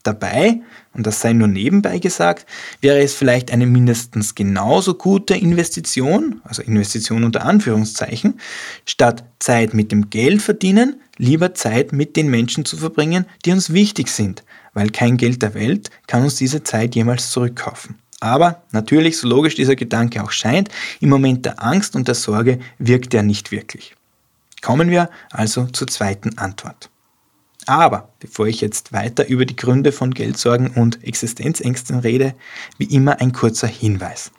Dabei, 0.02 0.61
und 0.93 1.07
das 1.07 1.21
sei 1.21 1.33
nur 1.33 1.49
nebenbei 1.49 1.99
gesagt, 1.99 2.47
wäre 2.81 3.00
es 3.00 3.14
vielleicht 3.14 3.50
eine 3.50 3.66
mindestens 3.66 4.35
genauso 4.35 4.95
gute 4.95 5.35
Investition, 5.35 6.43
also 6.45 6.62
Investition 6.62 7.25
unter 7.25 7.45
Anführungszeichen, 7.45 8.38
statt 8.85 9.25
Zeit 9.40 9.75
mit 9.75 9.90
dem 9.90 10.11
Geld 10.11 10.43
verdienen, 10.43 11.00
lieber 11.16 11.55
Zeit 11.55 11.93
mit 11.93 12.14
den 12.14 12.28
Menschen 12.28 12.66
zu 12.66 12.76
verbringen, 12.76 13.25
die 13.45 13.52
uns 13.52 13.73
wichtig 13.73 14.09
sind, 14.09 14.45
weil 14.75 14.90
kein 14.90 15.16
Geld 15.16 15.43
der 15.43 15.55
Welt 15.55 15.90
kann 16.07 16.23
uns 16.23 16.37
diese 16.37 16.62
Zeit 16.62 16.95
jemals 16.95 17.31
zurückkaufen. 17.31 17.97
Aber 18.26 18.61
natürlich, 18.73 19.18
so 19.18 19.28
logisch 19.28 19.54
dieser 19.54 19.76
Gedanke 19.76 20.21
auch 20.21 20.33
scheint, 20.33 20.68
im 21.00 21.11
Moment 21.11 21.47
der 21.47 21.62
Angst 21.62 21.95
und 21.95 22.09
der 22.09 22.16
Sorge 22.16 22.59
wirkt 22.76 23.14
er 23.14 23.23
nicht 23.23 23.52
wirklich. 23.52 23.95
Kommen 24.62 24.90
wir 24.90 25.11
also 25.30 25.66
zur 25.66 25.87
zweiten 25.87 26.37
Antwort. 26.37 26.90
Aber 27.66 28.09
bevor 28.18 28.49
ich 28.49 28.61
jetzt 28.61 28.92
weiter 28.92 29.28
über 29.28 29.47
die 29.47 29.54
Gründe 29.54 29.92
von 29.92 30.12
Geldsorgen 30.12 30.71
und 30.71 31.04
Existenzängsten 31.04 32.00
rede, 32.00 32.35
wie 32.78 32.87
immer 32.87 33.21
ein 33.21 33.33
kurzer 33.33 33.68
Hinweis. 33.68 34.33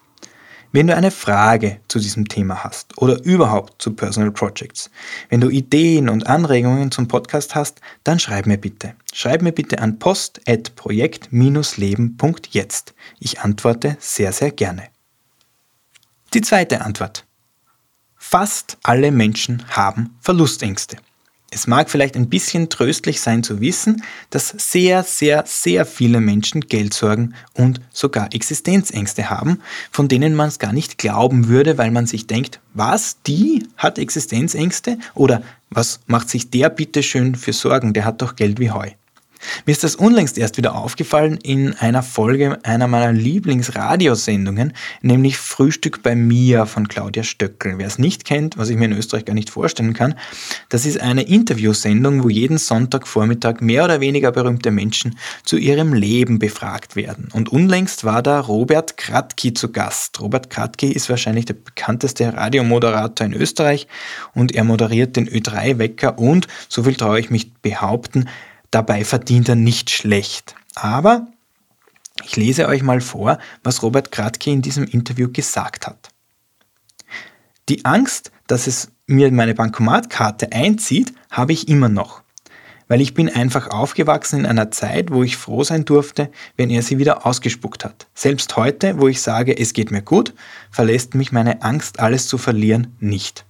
Wenn 0.72 0.88
du 0.88 0.96
eine 0.96 1.12
Frage 1.12 1.82
zu 1.88 2.00
diesem 2.00 2.28
Thema 2.28 2.64
hast 2.64 2.98
oder 2.98 3.24
überhaupt 3.24 3.80
zu 3.82 3.94
Personal 3.94 4.32
Projects, 4.32 4.90
wenn 5.30 5.42
du 5.42 5.50
Ideen 5.50 6.10
und 6.10 6.26
Anregungen 6.28 6.92
zum 6.92 7.08
Podcast 7.08 7.56
hast, 7.56 7.80
dann 8.04 8.20
schreib 8.20 8.46
mir 8.46 8.58
bitte. 8.58 8.94
Schreib 9.14 9.42
mir 9.42 9.54
bitte 9.54 9.80
an 9.80 9.98
post.projekt-leben.jetzt. 9.98 12.94
Ich 13.20 13.40
antworte 13.40 13.98
sehr, 14.00 14.34
sehr 14.34 14.52
gerne. 14.52 14.84
Die 16.34 16.42
zweite 16.42 16.82
Antwort. 16.82 17.26
Fast 18.18 18.78
alle 18.84 19.12
Menschen 19.12 19.64
haben 19.70 20.18
Verlustängste. 20.20 20.98
Es 21.50 21.66
mag 21.66 21.90
vielleicht 21.90 22.18
ein 22.18 22.28
bisschen 22.28 22.68
tröstlich 22.68 23.22
sein 23.22 23.42
zu 23.42 23.62
wissen, 23.62 24.04
dass 24.30 24.50
sehr, 24.50 25.04
sehr, 25.04 25.46
sehr 25.48 25.86
viele 25.86 26.20
Menschen 26.20 26.62
Geldsorgen 26.62 27.36
und 27.54 27.80
sogar 27.90 28.34
Existenzängste 28.34 29.30
haben, 29.30 29.62
von 29.90 30.10
denen 30.10 30.36
man 30.36 30.50
es 30.50 30.60
gar 30.60 30.74
nicht 30.74 30.98
glauben 30.98 31.48
würde, 31.48 31.78
weil 31.78 31.92
man 31.92 32.06
sich 32.06 32.28
denkt, 32.28 32.60
was, 32.74 33.22
die 33.26 33.66
hat 33.78 33.98
Existenzängste? 33.98 34.98
Oder 35.14 35.42
was 35.70 36.02
macht 36.06 36.30
sich 36.30 36.50
der 36.50 36.70
bitte 36.70 37.02
schön 37.02 37.36
für 37.36 37.54
Sorgen, 37.54 37.94
der 37.94 38.04
hat 38.04 38.22
doch 38.22 38.36
Geld 38.36 38.60
wie 38.60 38.72
Heu. 38.72 38.92
Mir 39.66 39.72
ist 39.72 39.84
das 39.84 39.96
unlängst 39.96 40.38
erst 40.38 40.58
wieder 40.58 40.76
aufgefallen 40.76 41.38
in 41.42 41.74
einer 41.74 42.04
Folge 42.04 42.60
einer 42.64 42.88
meiner 42.88 43.12
Lieblingsradiosendungen, 43.12 44.74
nämlich 45.02 45.38
Frühstück 45.38 46.04
bei 46.04 46.16
Mia 46.16 46.66
von 46.66 46.88
Claudia 46.88 47.24
Stöckel. 47.24 47.78
Wer 47.78 47.88
es 47.88 48.00
nicht 48.00 48.26
kennt, 48.26 48.58
was 48.58 48.70
ich 48.70 48.78
mir 48.78 48.86
in 48.86 48.94
Österreich 48.94 49.26
gar 49.26 49.34
nicht 49.34 49.50
vorstellen 49.50 49.94
kann, 49.94 50.16
das 50.70 50.86
ist 50.86 51.02
eine 51.02 51.24
Interviewsendung, 51.24 52.24
wo 52.24 52.30
jeden 52.30 52.58
Sonntagvormittag 52.58 53.62
mehr 53.62 53.84
oder 53.86 54.02
weniger 54.02 54.32
berühmte 54.32 54.72
Menschen 54.72 55.18
zu 55.44 55.58
ihrem 55.58 55.94
Leben 55.94 56.40
befragt 56.40 56.96
werden. 56.96 57.30
Und 57.34 57.50
unlängst 57.50 58.04
war 58.04 58.22
da 58.22 58.40
Robert 58.40 58.98
Kratky 58.98 59.54
zu 59.54 59.72
Gast. 59.72 60.20
Robert 60.22 60.50
Kratky 60.50 60.92
ist 60.92 61.10
wahrscheinlich 61.10 61.46
der 61.46 61.56
bekannteste 61.56 62.34
Radiomoderator 62.34 63.26
in 63.26 63.34
Österreich 63.34 63.88
und 64.34 64.54
er 64.54 64.64
moderiert 64.64 65.16
den 65.16 65.28
Ö3-Wecker 65.30 66.20
und, 66.20 66.48
so 66.70 66.84
viel 66.84 66.96
traue 66.96 67.20
ich 67.20 67.30
mich 67.30 67.54
behaupten, 67.62 68.28
Dabei 68.72 69.06
verdient 69.06 69.50
er 69.50 69.56
nicht 69.56 69.90
schlecht. 69.90 70.56
Aber 70.76 71.28
ich 72.24 72.36
lese 72.36 72.68
euch 72.68 72.84
mal 72.84 73.02
vor, 73.02 73.38
was 73.64 73.84
Robert 73.84 74.12
Kratke 74.12 74.52
in 74.52 74.62
diesem 74.62 74.86
Interview 74.86 75.32
gesagt 75.32 75.88
hat. 75.88 76.10
Die 77.70 77.86
Angst, 77.86 78.32
dass 78.48 78.68
es 78.68 78.92
mir 79.06 79.32
meine 79.32 79.56
Bankomatkarte 79.56 80.52
einzieht, 80.52 81.14
habe 81.30 81.54
ich 81.54 81.68
immer 81.68 81.90
noch. 81.90 82.22
Weil 82.88 83.02
ich 83.02 83.14
bin 83.14 83.30
einfach 83.30 83.68
aufgewachsen 83.68 84.40
in 84.40 84.46
einer 84.46 84.72
Zeit, 84.72 85.12
wo 85.12 85.24
ich 85.24 85.36
froh 85.36 85.64
sein 85.64 85.84
durfte, 85.84 86.32
wenn 86.56 86.70
er 86.70 86.82
sie 86.82 86.98
wieder 86.98 87.26
ausgespuckt 87.26 87.84
hat. 87.84 88.08
Selbst 88.14 88.56
heute, 88.56 89.00
wo 89.00 89.10
ich 89.10 89.22
sage, 89.22 89.58
es 89.58 89.74
geht 89.74 89.92
mir 89.92 90.02
gut, 90.02 90.34
verlässt 90.72 91.14
mich 91.14 91.34
meine 91.34 91.62
Angst, 91.62 92.00
alles 92.00 92.28
zu 92.28 92.38
verlieren, 92.38 92.96
nicht. 93.00 93.46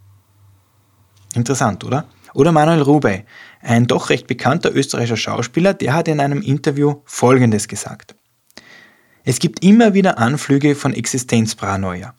Interessant, 1.35 1.83
oder? 1.83 2.07
Oder 2.37 2.51
Manuel 2.51 2.83
Rubey, 2.83 3.23
ein 3.61 3.87
doch 3.87 4.11
recht 4.11 4.27
bekannter 4.27 4.71
österreichischer 4.71 5.17
Schauspieler, 5.17 5.73
der 5.73 5.95
hat 5.95 6.07
in 6.07 6.19
einem 6.19 6.43
Interview 6.43 7.01
Folgendes 7.03 7.67
gesagt. 7.67 8.13
Es 9.23 9.39
gibt 9.39 9.63
immer 9.63 9.95
wieder 9.95 10.19
Anflüge 10.19 10.75
von 10.75 10.93
Existenzparanoia. 10.93 12.13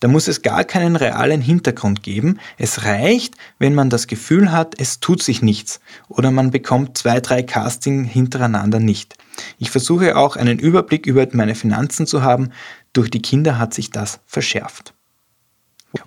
Da 0.00 0.08
muss 0.08 0.28
es 0.28 0.40
gar 0.40 0.64
keinen 0.64 0.96
realen 0.96 1.42
Hintergrund 1.42 2.02
geben. 2.02 2.38
Es 2.56 2.84
reicht, 2.84 3.34
wenn 3.58 3.74
man 3.74 3.90
das 3.90 4.06
Gefühl 4.06 4.50
hat, 4.50 4.80
es 4.80 4.98
tut 4.98 5.22
sich 5.22 5.42
nichts 5.42 5.80
oder 6.08 6.30
man 6.30 6.50
bekommt 6.50 6.96
zwei, 6.96 7.20
drei 7.20 7.42
Casting 7.42 8.04
hintereinander 8.04 8.80
nicht. 8.80 9.18
Ich 9.58 9.70
versuche 9.70 10.16
auch 10.16 10.36
einen 10.36 10.58
Überblick 10.58 11.04
über 11.04 11.26
meine 11.32 11.54
Finanzen 11.54 12.06
zu 12.06 12.22
haben. 12.22 12.48
Durch 12.94 13.10
die 13.10 13.20
Kinder 13.20 13.58
hat 13.58 13.74
sich 13.74 13.90
das 13.90 14.20
verschärft. 14.24 14.94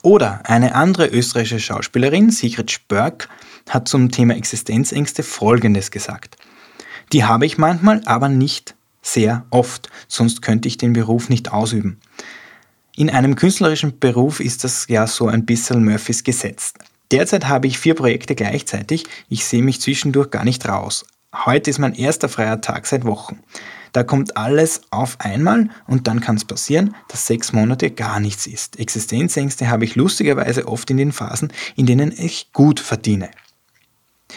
Oder 0.01 0.41
eine 0.49 0.75
andere 0.75 1.07
österreichische 1.07 1.59
Schauspielerin, 1.59 2.31
Sigrid 2.31 2.71
Spörk, 2.71 3.29
hat 3.69 3.87
zum 3.87 4.11
Thema 4.11 4.35
Existenzängste 4.35 5.23
Folgendes 5.23 5.91
gesagt. 5.91 6.37
Die 7.11 7.23
habe 7.23 7.45
ich 7.45 7.57
manchmal, 7.57 8.01
aber 8.05 8.29
nicht 8.29 8.75
sehr 9.01 9.45
oft, 9.49 9.89
sonst 10.07 10.41
könnte 10.41 10.67
ich 10.67 10.77
den 10.77 10.93
Beruf 10.93 11.29
nicht 11.29 11.51
ausüben. 11.51 11.99
In 12.95 13.09
einem 13.09 13.35
künstlerischen 13.35 13.99
Beruf 13.99 14.39
ist 14.39 14.63
das 14.63 14.85
ja 14.87 15.07
so 15.07 15.27
ein 15.27 15.45
bisschen 15.45 15.83
Murphys 15.83 16.23
Gesetz. 16.23 16.73
Derzeit 17.11 17.47
habe 17.47 17.67
ich 17.67 17.77
vier 17.77 17.95
Projekte 17.95 18.35
gleichzeitig, 18.35 19.05
ich 19.29 19.45
sehe 19.45 19.61
mich 19.61 19.81
zwischendurch 19.81 20.31
gar 20.31 20.45
nicht 20.45 20.67
raus. 20.67 21.05
Heute 21.45 21.69
ist 21.69 21.79
mein 21.79 21.95
erster 21.95 22.29
freier 22.29 22.61
Tag 22.61 22.85
seit 22.85 23.05
Wochen. 23.05 23.39
Da 23.93 24.03
kommt 24.03 24.35
alles 24.35 24.81
auf 24.89 25.17
einmal 25.19 25.69
und 25.87 26.07
dann 26.07 26.19
kann 26.19 26.35
es 26.35 26.45
passieren, 26.45 26.95
dass 27.09 27.27
sechs 27.27 27.53
Monate 27.53 27.91
gar 27.91 28.19
nichts 28.19 28.47
ist. 28.47 28.79
Existenzängste 28.79 29.69
habe 29.69 29.85
ich 29.85 29.95
lustigerweise 29.95 30.67
oft 30.67 30.89
in 30.89 30.97
den 30.97 31.11
Phasen, 31.11 31.53
in 31.75 31.85
denen 31.85 32.11
ich 32.11 32.51
gut 32.53 32.79
verdiene. 32.79 33.29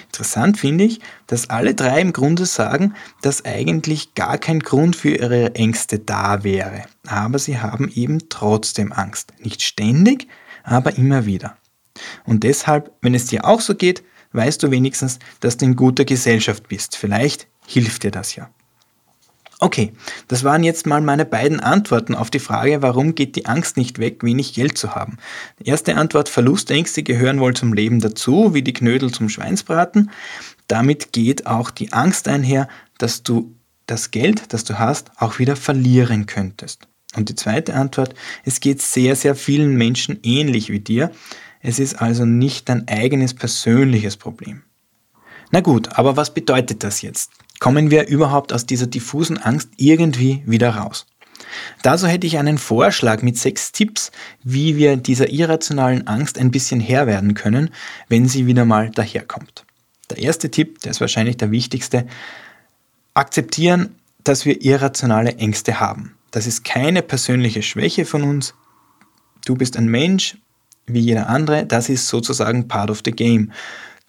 Interessant 0.05 0.59
finde 0.59 0.85
ich, 0.85 1.01
dass 1.27 1.49
alle 1.49 1.75
drei 1.75 2.03
im 2.03 2.13
Grunde 2.13 2.45
sagen, 2.45 2.95
dass 3.23 3.47
eigentlich 3.47 4.15
gar 4.15 4.37
kein 4.37 4.61
Grund 4.61 4.95
für 4.95 5.11
ihre 5.11 5.55
Ängste 5.55 5.99
da 5.99 6.45
wäre. 6.45 6.83
Aber 7.07 7.39
sie 7.39 7.59
haben 7.59 7.91
eben 7.95 8.29
trotzdem 8.29 8.93
Angst. 8.93 9.33
Nicht 9.41 9.63
ständig, 9.63 10.29
aber 10.65 10.99
immer 10.99 11.25
wieder. 11.25 11.57
Und 12.25 12.45
deshalb, 12.45 12.93
wenn 13.01 13.15
es 13.15 13.27
dir 13.27 13.47
auch 13.47 13.63
so 13.63 13.75
geht, 13.75 14.05
weißt 14.33 14.63
du 14.63 14.71
wenigstens, 14.71 15.19
dass 15.41 15.57
du 15.57 15.65
in 15.65 15.77
guter 15.77 16.05
Gesellschaft 16.05 16.69
bist. 16.69 16.97
Vielleicht 16.97 17.49
hilft 17.67 18.03
dir 18.03 18.11
das 18.11 18.37
ja. 18.37 18.51
Okay, 19.59 19.93
das 20.29 20.45
waren 20.45 20.63
jetzt 20.63 20.87
mal 20.87 21.01
meine 21.01 21.25
beiden 21.25 21.61
Antworten 21.61 22.15
auf 22.15 22.29
die 22.29 22.41
Frage, 22.41 22.83
warum 22.83 23.15
geht 23.15 23.37
die 23.37 23.47
Angst 23.47 23.79
nicht 23.79 23.99
weg, 23.99 24.23
wenig 24.23 24.53
Geld 24.53 24.77
zu 24.77 24.95
haben. 24.95 25.17
Erste 25.63 25.97
Antwort, 25.97 26.29
Verlustängste 26.29 27.03
gehören 27.03 27.41
wohl 27.41 27.55
zum 27.55 27.73
Leben 27.73 28.01
dazu, 28.01 28.53
wie 28.53 28.61
die 28.61 28.75
Knödel 28.75 29.11
zum 29.13 29.31
Schweinsbraten. 29.31 30.11
Damit 30.69 31.13
geht 31.13 31.47
auch 31.47 31.71
die 31.71 31.95
Angst 31.95 32.29
einher, 32.29 32.69
dass 32.99 33.23
du 33.23 33.55
das 33.87 34.11
Geld, 34.11 34.53
das 34.53 34.65
du 34.65 34.79
hast, 34.79 35.11
auch 35.17 35.39
wieder 35.39 35.57
verlieren 35.57 36.27
könntest. 36.27 36.87
Und 37.15 37.31
die 37.31 37.35
zweite 37.35 37.75
Antwort, 37.75 38.15
es 38.45 38.61
geht 38.61 38.83
sehr, 38.83 39.17
sehr 39.17 39.35
vielen 39.35 39.75
Menschen 39.77 40.19
ähnlich 40.23 40.71
wie 40.71 40.81
dir. 40.81 41.13
Es 41.63 41.79
ist 41.79 41.95
also 41.95 42.27
nicht 42.27 42.69
dein 42.69 42.87
eigenes 42.89 43.33
persönliches 43.33 44.19
Problem. 44.19 44.63
Na 45.51 45.61
gut, 45.61 45.97
aber 45.97 46.17
was 46.17 46.35
bedeutet 46.35 46.83
das 46.83 47.01
jetzt? 47.01 47.31
Kommen 47.59 47.91
wir 47.91 48.09
überhaupt 48.09 48.53
aus 48.53 48.67
dieser 48.67 48.87
diffusen 48.87 49.39
Angst 49.39 49.71
irgendwie 49.77 50.43
wieder 50.47 50.71
raus? 50.71 51.07
Dazu 51.83 52.07
hätte 52.07 52.27
ich 52.27 52.39
einen 52.39 52.59
Vorschlag 52.59 53.23
mit 53.23 53.39
sechs 53.39 53.73
Tipps, 53.73 54.11
wie 54.43 54.77
wir 54.77 54.97
dieser 54.97 55.31
irrationalen 55.31 56.07
Angst 56.07 56.39
ein 56.39 56.51
bisschen 56.51 56.81
Herr 56.81 57.07
werden 57.07 57.35
können, 57.35 57.71
wenn 58.09 58.29
sie 58.29 58.47
wieder 58.47 58.65
mal 58.65 58.91
daherkommt. 58.91 59.65
Der 60.11 60.19
erste 60.19 60.51
Tipp, 60.51 60.81
der 60.81 60.93
ist 60.93 61.01
wahrscheinlich 61.01 61.37
der 61.37 61.51
wichtigste, 61.51 62.07
akzeptieren, 63.15 63.97
dass 64.25 64.45
wir 64.45 64.63
irrationale 64.63 65.37
Ängste 65.37 65.81
haben. 65.81 66.15
Das 66.31 66.47
ist 66.47 66.65
keine 66.65 67.03
persönliche 67.03 67.63
Schwäche 67.63 68.05
von 68.05 68.23
uns. 68.23 68.55
Du 69.45 69.55
bist 69.55 69.77
ein 69.77 69.89
Mensch 69.89 70.37
wie 70.87 71.01
jeder 71.01 71.29
andere, 71.29 71.67
das 71.67 71.89
ist 71.89 72.09
sozusagen 72.09 72.69
part 72.69 72.91
of 72.91 73.03
the 73.05 73.11
game. 73.11 73.53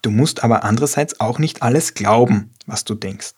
Du 0.02 0.12
musst 0.12 0.44
aber 0.44 0.64
andererseits 0.64 1.20
auch 1.20 1.40
nicht 1.40 1.64
alles 1.64 1.94
glauben, 1.94 2.52
was 2.66 2.84
du 2.84 2.96
denkst. 2.96 3.34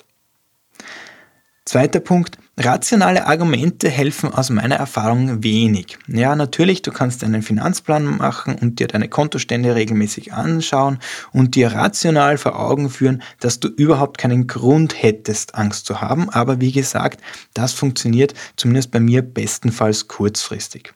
Zweiter 1.70 2.00
Punkt, 2.00 2.40
rationale 2.58 3.28
Argumente 3.28 3.90
helfen 3.90 4.34
aus 4.34 4.50
meiner 4.50 4.78
Erfahrung 4.78 5.44
wenig. 5.44 6.00
Ja, 6.08 6.36
natürlich, 6.36 6.82
du 6.82 6.92
kannst 6.92 7.24
einen 7.24 7.44
Finanzplan 7.44 8.06
machen 8.06 8.56
und 8.56 8.80
dir 8.80 8.88
deine 8.88 9.08
Kontostände 9.08 9.76
regelmäßig 9.76 10.34
anschauen 10.34 10.98
und 11.32 11.54
dir 11.54 11.72
rational 11.72 12.40
vor 12.40 12.60
Augen 12.60 12.90
führen, 12.90 13.22
dass 13.40 13.60
du 13.60 13.68
überhaupt 13.68 14.18
keinen 14.18 14.48
Grund 14.48 15.00
hättest, 15.00 15.54
Angst 15.54 15.86
zu 15.86 16.02
haben. 16.02 16.32
Aber 16.32 16.60
wie 16.60 16.72
gesagt, 16.72 17.22
das 17.54 17.74
funktioniert 17.74 18.34
zumindest 18.56 18.90
bei 18.90 19.00
mir 19.00 19.22
bestenfalls 19.22 20.08
kurzfristig. 20.08 20.92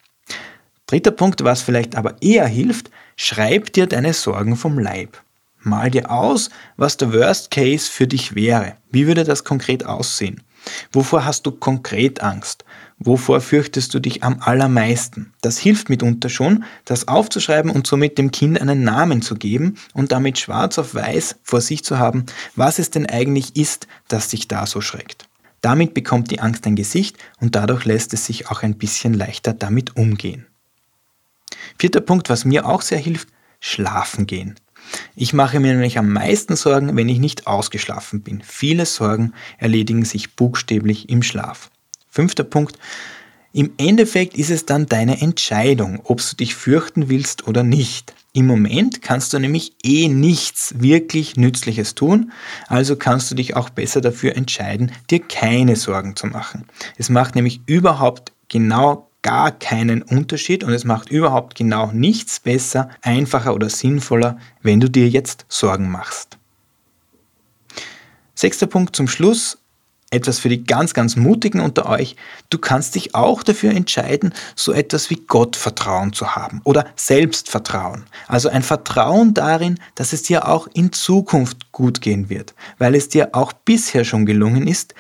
Dritter 0.88 1.12
Punkt, 1.12 1.44
was 1.44 1.62
vielleicht 1.62 1.96
aber 1.96 2.20
eher 2.20 2.48
hilft, 2.48 2.90
schreib 3.16 3.74
dir 3.74 3.86
deine 3.86 4.14
Sorgen 4.14 4.56
vom 4.56 4.80
Leib. 4.80 5.22
Mal 5.64 5.90
dir 5.90 6.12
aus, 6.12 6.50
was 6.78 6.98
der 6.98 7.14
Worst 7.14 7.50
Case 7.50 7.90
für 7.90 8.06
dich 8.06 8.36
wäre. 8.36 8.76
Wie 8.92 9.08
würde 9.08 9.24
das 9.24 9.44
konkret 9.44 9.86
aussehen? 9.86 10.42
Wovor 10.92 11.26
hast 11.26 11.46
du 11.46 11.52
konkret 11.52 12.22
Angst? 12.22 12.66
Wovor 13.00 13.42
fürchtest 13.42 13.94
du 13.94 14.00
dich 14.00 14.24
am 14.24 14.40
allermeisten? 14.40 15.34
Das 15.42 15.58
hilft 15.58 15.90
mitunter 15.90 16.30
schon, 16.30 16.64
das 16.86 17.08
aufzuschreiben 17.08 17.72
und 17.72 17.88
somit 17.88 18.18
dem 18.18 18.32
Kind 18.32 18.60
einen 18.60 18.84
Namen 18.84 19.22
zu 19.22 19.36
geben 19.36 19.78
und 19.94 20.12
damit 20.12 20.38
schwarz 20.38 20.78
auf 20.78 20.96
weiß 20.96 21.38
vor 21.44 21.62
sich 21.62 21.84
zu 21.84 21.98
haben, 21.98 22.26
was 22.56 22.80
es 22.80 22.90
denn 22.90 23.06
eigentlich 23.06 23.56
ist, 23.56 23.88
das 24.08 24.30
sich 24.30 24.48
da 24.48 24.66
so 24.66 24.82
schreckt. 24.82 25.28
Damit 25.62 25.94
bekommt 25.94 26.30
die 26.32 26.40
Angst 26.40 26.68
ein 26.68 26.76
Gesicht 26.76 27.18
und 27.40 27.56
dadurch 27.56 27.86
lässt 27.86 28.14
es 28.14 28.26
sich 28.26 28.50
auch 28.50 28.64
ein 28.64 28.78
bisschen 28.78 29.14
leichter 29.14 29.54
damit 29.54 29.96
umgehen. 29.96 30.46
Vierter 31.78 32.02
Punkt, 32.02 32.30
was 32.30 32.46
mir 32.46 32.68
auch 32.68 32.82
sehr 32.82 32.98
hilft, 32.98 33.30
schlafen 33.60 34.28
gehen. 34.28 34.56
Ich 35.16 35.34
mache 35.34 35.60
mir 35.60 35.74
nämlich 35.74 35.98
am 35.98 36.12
meisten 36.12 36.56
Sorgen, 36.56 36.96
wenn 36.96 37.10
ich 37.10 37.20
nicht 37.20 37.48
ausgeschlafen 37.48 38.22
bin. 38.22 38.42
Viele 38.46 38.86
Sorgen 38.86 39.34
erledigen 39.58 40.06
sich 40.06 40.36
buchstäblich 40.36 41.10
im 41.10 41.24
Schlaf. 41.24 41.70
Fünfter 42.10 42.44
Punkt. 42.44 42.78
Im 43.54 43.72
Endeffekt 43.78 44.36
ist 44.36 44.50
es 44.50 44.66
dann 44.66 44.88
deine 44.88 45.22
Entscheidung, 45.22 46.02
ob 46.04 46.20
du 46.20 46.36
dich 46.36 46.56
fürchten 46.56 47.10
willst 47.10 47.48
oder 47.48 47.64
nicht. 47.64 48.14
Im 48.36 48.48
Moment 48.48 49.04
kannst 49.04 49.32
du 49.32 49.38
nämlich 49.38 49.74
eh 49.84 50.08
nichts 50.08 50.74
wirklich 50.80 51.38
Nützliches 51.38 51.94
tun, 51.94 52.32
also 52.68 52.96
kannst 52.96 53.30
du 53.30 53.36
dich 53.36 53.56
auch 53.56 53.70
besser 53.70 54.02
dafür 54.02 54.36
entscheiden, 54.36 54.92
dir 55.12 55.20
keine 55.20 55.76
Sorgen 55.76 56.16
zu 56.16 56.26
machen. 56.26 56.66
Es 56.98 57.10
macht 57.10 57.36
nämlich 57.36 57.62
überhaupt 57.68 58.32
genau 58.50 59.08
gar 59.24 59.52
keinen 59.52 60.04
Unterschied 60.04 60.64
und 60.64 60.72
es 60.74 60.86
macht 60.86 61.10
überhaupt 61.10 61.56
genau 61.56 61.92
nichts 61.92 62.40
besser, 62.40 62.90
einfacher 63.02 63.56
oder 63.56 63.70
sinnvoller, 63.70 64.38
wenn 64.62 64.80
du 64.80 64.90
dir 64.90 65.10
jetzt 65.10 65.46
Sorgen 65.50 65.90
machst. 65.90 66.38
Sechster 68.36 68.68
Punkt 68.68 68.96
zum 68.96 69.08
Schluss 69.08 69.58
etwas 70.14 70.40
für 70.40 70.50
die 70.50 70.64
ganz, 70.64 70.94
ganz 70.94 71.16
Mutigen 71.16 71.60
unter 71.60 71.90
euch. 71.90 72.16
Du 72.50 72.60
kannst 72.60 72.96
dich 72.96 73.16
auch 73.16 73.44
dafür 73.44 73.72
entscheiden, 73.72 74.34
so 74.56 74.72
etwas 74.72 75.10
wie 75.10 75.16
Gottvertrauen 75.16 76.14
zu 76.14 76.36
haben 76.36 76.62
oder 76.64 76.86
Selbstvertrauen. 76.96 78.06
Also 78.28 78.50
ein 78.50 78.64
Vertrauen 78.64 79.34
darin, 79.34 79.80
dass 79.96 80.14
es 80.14 80.24
dir 80.24 80.48
auch 80.48 80.68
in 80.74 80.92
Zukunft 80.94 81.72
gut 81.72 82.02
gehen 82.02 82.30
wird, 82.30 82.54
weil 82.78 82.96
es 82.96 83.10
dir 83.10 83.30
auch 83.34 83.54
bisher 83.54 84.06
schon 84.06 84.26
gelungen 84.26 84.68
ist, 84.68 84.94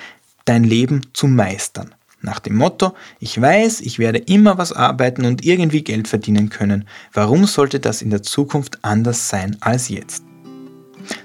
dein 0.45 0.63
Leben 0.63 1.01
zu 1.13 1.27
meistern. 1.27 1.93
Nach 2.25 2.39
dem 2.39 2.55
Motto, 2.55 2.93
ich 3.19 3.39
weiß, 3.39 3.81
ich 3.81 3.99
werde 3.99 4.17
immer 4.17 4.57
was 4.57 4.71
arbeiten 4.71 5.25
und 5.25 5.43
irgendwie 5.43 5.83
Geld 5.83 6.07
verdienen 6.07 6.49
können. 6.49 6.85
Warum 7.11 7.45
sollte 7.45 7.81
das 7.81 8.01
in 8.01 8.11
der 8.11 8.23
Zukunft 8.23 8.79
anders 8.81 9.27
sein 9.27 9.57
als 9.59 9.89
jetzt? 9.89 10.23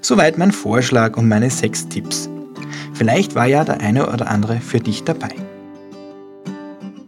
Soweit 0.00 0.38
mein 0.38 0.50
Vorschlag 0.50 1.16
und 1.16 1.28
meine 1.28 1.50
sechs 1.50 1.86
Tipps. 1.88 2.28
Vielleicht 2.94 3.36
war 3.36 3.46
ja 3.46 3.62
der 3.62 3.80
eine 3.80 4.12
oder 4.12 4.28
andere 4.28 4.60
für 4.60 4.80
dich 4.80 5.04
dabei. 5.04 5.30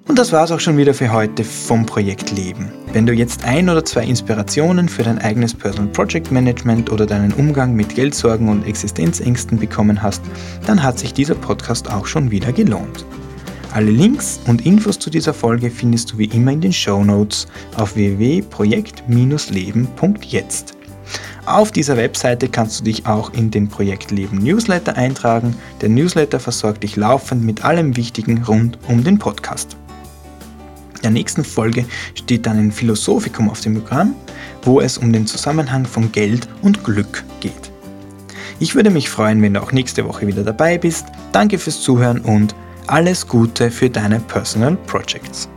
Und 0.06 0.18
das 0.20 0.30
war 0.30 0.44
es 0.44 0.52
auch 0.52 0.61
schon 0.61 0.76
wieder 0.76 0.94
für 0.94 1.12
heute 1.12 1.42
vom 1.42 1.85
Projekt 1.85 2.30
Leben. 2.30 2.70
Wenn 2.92 3.06
du 3.06 3.12
jetzt 3.12 3.44
ein 3.44 3.68
oder 3.68 3.85
zwei 3.85 4.04
Inspirationen 4.04 4.88
für 4.88 5.02
dein 5.02 5.18
eigenes 5.18 5.52
Personal 5.52 5.90
Project 5.92 6.30
Management 6.30 6.92
oder 6.92 7.06
deinen 7.06 7.32
Umgang 7.32 7.75
mit 7.75 7.97
Geldsorgen 7.97 8.49
und 8.49 8.64
Existenzängsten 8.68 9.59
bekommen 9.59 10.00
hast, 10.00 10.23
dann 10.64 10.80
hat 10.80 11.00
sich 11.00 11.12
dieser 11.12 11.35
Podcast 11.35 11.90
auch 11.90 12.06
schon 12.06 12.30
wieder 12.30 12.52
gelohnt. 12.52 13.04
Alle 13.73 13.93
Links 13.93 14.41
und 14.49 14.67
Infos 14.67 14.99
zu 14.99 15.11
dieser 15.11 15.33
Folge 15.33 15.71
findest 15.71 16.11
du 16.11 16.19
wie 16.19 16.25
immer 16.25 16.50
in 16.50 16.61
den 16.61 16.73
Show 16.73 17.05
Notes 17.05 17.47
auf 17.77 17.95
www.projekt-leben.jetzt. 17.95 20.75
Auf 21.47 21.71
dieser 21.71 21.97
Webseite 21.97 22.49
kannst 22.49 22.81
du 22.81 22.85
dich 22.85 23.07
auch 23.07 23.33
in 23.33 23.53
den 23.53 23.69
Projekt 23.69 24.11
Leben 24.11 24.39
Newsletter 24.39 24.97
eintragen. 24.97 25.55
Der 25.81 25.89
Newsletter 25.89 26.41
versorgt 26.41 26.83
dich 26.83 26.97
laufend 26.97 27.45
mit 27.45 27.65
allem 27.65 27.97
Wichtigen 27.97 28.43
rund 28.43 28.77
um 28.89 29.05
den 29.05 29.21
Podcast. 29.21 29.77
In 30.97 31.03
der 31.03 31.12
nächsten 31.12 31.45
Folge 31.45 31.85
steht 32.15 32.47
dann 32.47 32.59
ein 32.59 32.73
Philosophikum 32.73 33.49
auf 33.49 33.61
dem 33.61 33.75
Programm, 33.75 34.17
wo 34.62 34.81
es 34.81 34.99
um 34.99 35.12
den 35.12 35.29
Zusammenhang 35.29 35.87
von 35.87 36.11
Geld 36.11 36.49
und 36.62 36.83
Glück 36.83 37.23
geht. 37.39 37.71
Ich 38.59 38.75
würde 38.75 38.91
mich 38.91 39.09
freuen, 39.09 39.41
wenn 39.43 39.55
du 39.55 39.62
auch 39.62 39.71
nächste 39.73 40.07
Woche 40.07 40.27
wieder 40.27 40.43
dabei 40.43 40.77
bist. 40.77 41.07
Danke 41.33 41.59
fürs 41.59 41.81
Zuhören 41.81 42.21
und 42.21 42.55
alles 42.90 43.26
Gute 43.26 43.70
für 43.70 43.88
deine 43.88 44.18
Personal 44.20 44.76
Projects. 44.87 45.49